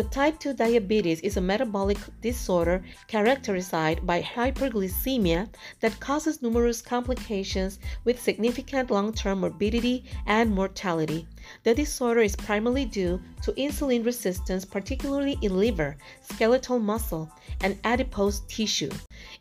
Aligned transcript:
The 0.00 0.08
type 0.08 0.38
2 0.38 0.54
diabetes 0.54 1.20
is 1.20 1.36
a 1.36 1.42
metabolic 1.42 1.98
disorder 2.22 2.82
characterized 3.06 4.06
by 4.06 4.22
hyperglycemia 4.22 5.50
that 5.80 6.00
causes 6.00 6.40
numerous 6.40 6.80
complications 6.80 7.78
with 8.04 8.18
significant 8.18 8.90
long 8.90 9.12
term 9.12 9.40
morbidity 9.40 10.06
and 10.24 10.54
mortality. 10.54 11.28
The 11.64 11.74
disorder 11.74 12.22
is 12.22 12.34
primarily 12.34 12.86
due 12.86 13.20
to 13.42 13.52
insulin 13.52 14.02
resistance, 14.02 14.64
particularly 14.64 15.36
in 15.42 15.58
liver, 15.58 15.98
skeletal 16.22 16.78
muscle, 16.78 17.30
and 17.60 17.78
adipose 17.84 18.40
tissue. 18.48 18.88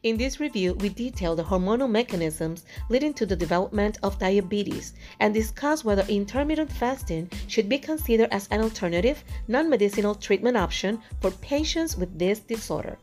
In 0.04 0.18
this 0.18 0.40
review, 0.40 0.74
we 0.74 0.90
detail 0.90 1.36
the 1.36 1.44
hormonal 1.44 1.90
mechanisms 1.90 2.66
leading 2.90 3.14
to 3.14 3.26
the 3.26 3.36
development 3.36 3.98
of 4.04 4.20
diabetes 4.20 4.94
and 5.20 5.34
discuss 5.34 5.84
whether 5.84 6.06
intermittent 6.10 6.72
fasting 6.72 7.30
should 7.48 7.70
be 7.70 7.80
considered 7.80 8.30
as 8.32 8.48
an 8.52 8.62
alternative, 8.62 9.24
non 9.48 9.70
medicinal 9.70 10.16
treatment 10.16 10.58
option 10.58 11.02
for 11.22 11.32
patients 11.32 11.98
with 11.98 12.18
this 12.20 12.40
disorder. 12.40 12.98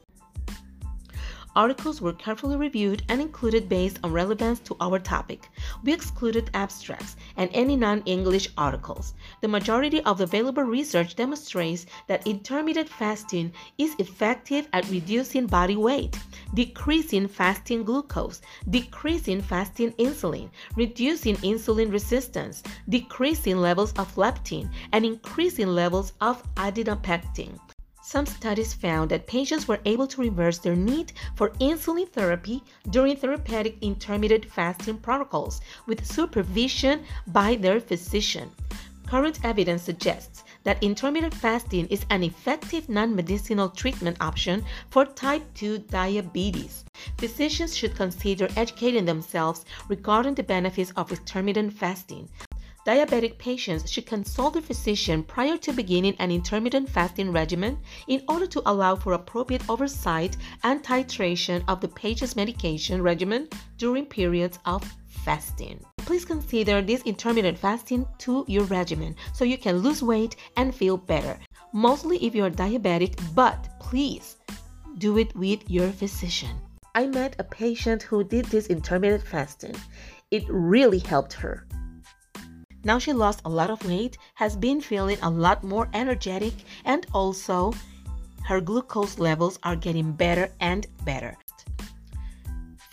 Articles 1.56 2.02
were 2.02 2.12
carefully 2.12 2.58
reviewed 2.58 3.02
and 3.08 3.18
included 3.18 3.66
based 3.66 3.98
on 4.04 4.12
relevance 4.12 4.58
to 4.60 4.76
our 4.78 4.98
topic. 4.98 5.48
We 5.82 5.94
excluded 5.94 6.50
abstracts 6.52 7.16
and 7.38 7.48
any 7.54 7.76
non 7.76 8.02
English 8.04 8.50
articles. 8.58 9.14
The 9.40 9.48
majority 9.48 10.02
of 10.02 10.20
available 10.20 10.64
research 10.64 11.16
demonstrates 11.16 11.86
that 12.08 12.26
intermittent 12.26 12.90
fasting 12.90 13.54
is 13.78 13.96
effective 13.98 14.68
at 14.74 14.90
reducing 14.90 15.46
body 15.46 15.76
weight, 15.76 16.18
decreasing 16.54 17.28
fasting 17.28 17.84
glucose, 17.84 18.40
decreasing 18.70 19.40
fasting 19.40 19.92
insulin, 19.92 20.50
reducing 20.76 21.36
insulin 21.36 21.92
resistance, 21.92 22.62
decreasing 22.88 23.58
levels 23.58 23.92
of 23.94 24.14
leptin, 24.16 24.68
and 24.92 25.04
increasing 25.04 25.68
levels 25.68 26.12
of 26.20 26.42
adiponectin. 26.54 27.58
Some 28.02 28.26
studies 28.26 28.72
found 28.72 29.10
that 29.10 29.26
patients 29.26 29.66
were 29.66 29.80
able 29.84 30.06
to 30.06 30.20
reverse 30.20 30.58
their 30.58 30.76
need 30.76 31.12
for 31.34 31.50
insulin 31.58 32.08
therapy 32.08 32.62
during 32.90 33.16
therapeutic 33.16 33.78
intermittent 33.80 34.44
fasting 34.44 34.98
protocols 34.98 35.60
with 35.86 36.06
supervision 36.06 37.02
by 37.26 37.56
their 37.56 37.80
physician. 37.80 38.52
Current 39.08 39.40
evidence 39.44 39.82
suggests 39.82 40.44
that 40.66 40.82
intermittent 40.82 41.32
fasting 41.32 41.86
is 41.86 42.04
an 42.10 42.24
effective 42.24 42.88
non 42.88 43.14
medicinal 43.14 43.68
treatment 43.68 44.16
option 44.20 44.64
for 44.90 45.04
type 45.04 45.44
2 45.54 45.78
diabetes. 45.78 46.84
Physicians 47.18 47.76
should 47.76 47.94
consider 47.94 48.48
educating 48.56 49.04
themselves 49.04 49.64
regarding 49.88 50.34
the 50.34 50.42
benefits 50.42 50.90
of 50.96 51.12
intermittent 51.12 51.72
fasting. 51.72 52.28
Diabetic 52.84 53.38
patients 53.38 53.88
should 53.88 54.06
consult 54.06 54.54
their 54.54 54.62
physician 54.62 55.22
prior 55.22 55.56
to 55.58 55.72
beginning 55.72 56.16
an 56.18 56.32
intermittent 56.32 56.88
fasting 56.88 57.30
regimen 57.30 57.78
in 58.08 58.24
order 58.28 58.46
to 58.48 58.62
allow 58.66 58.96
for 58.96 59.12
appropriate 59.12 59.68
oversight 59.68 60.36
and 60.64 60.82
titration 60.82 61.62
of 61.68 61.80
the 61.80 61.88
patient's 61.88 62.34
medication 62.34 63.02
regimen 63.02 63.48
during 63.78 64.04
periods 64.04 64.58
of 64.64 64.82
fasting. 65.06 65.80
Please 66.06 66.24
consider 66.24 66.80
this 66.80 67.02
intermittent 67.02 67.58
fasting 67.58 68.06
to 68.18 68.44
your 68.46 68.62
regimen 68.64 69.16
so 69.34 69.44
you 69.44 69.58
can 69.58 69.78
lose 69.78 70.04
weight 70.04 70.36
and 70.56 70.72
feel 70.72 70.96
better. 70.96 71.36
Mostly 71.72 72.24
if 72.24 72.32
you're 72.32 72.48
diabetic, 72.48 73.18
but 73.34 73.68
please 73.80 74.36
do 74.98 75.18
it 75.18 75.34
with 75.34 75.68
your 75.68 75.90
physician. 75.90 76.56
I 76.94 77.08
met 77.08 77.34
a 77.40 77.44
patient 77.44 78.04
who 78.04 78.22
did 78.22 78.44
this 78.46 78.68
intermittent 78.68 79.24
fasting. 79.24 79.74
It 80.30 80.44
really 80.48 81.00
helped 81.00 81.32
her. 81.32 81.66
Now 82.84 83.00
she 83.00 83.12
lost 83.12 83.42
a 83.44 83.50
lot 83.50 83.70
of 83.70 83.84
weight, 83.84 84.16
has 84.34 84.54
been 84.54 84.80
feeling 84.80 85.18
a 85.22 85.28
lot 85.28 85.64
more 85.64 85.88
energetic, 85.92 86.54
and 86.84 87.04
also 87.12 87.74
her 88.44 88.60
glucose 88.60 89.18
levels 89.18 89.58
are 89.64 89.74
getting 89.74 90.12
better 90.12 90.52
and 90.60 90.86
better. 91.04 91.36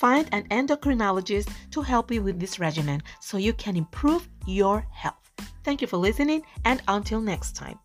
Find 0.03 0.27
an 0.33 0.43
endocrinologist 0.49 1.49
to 1.71 1.81
help 1.81 2.11
you 2.11 2.21
with 2.21 2.37
this 2.37 2.59
regimen 2.59 3.01
so 3.21 3.37
you 3.37 3.53
can 3.53 3.77
improve 3.77 4.27
your 4.45 4.85
health. 4.91 5.31
Thank 5.63 5.79
you 5.79 5.87
for 5.87 5.95
listening, 5.95 6.43
and 6.65 6.81
until 6.89 7.21
next 7.21 7.55
time. 7.55 7.79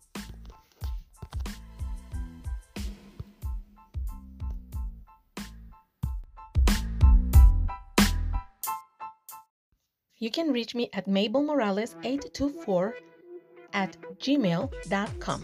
You 10.17 10.29
can 10.29 10.51
reach 10.51 10.75
me 10.75 10.89
at 10.91 11.07
mabelmorales824 11.07 12.93
at 13.71 13.95
gmail.com. 14.19 15.43